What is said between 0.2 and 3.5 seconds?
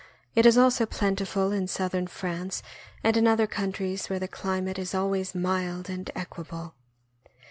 It is also plentiful in Southern France and in other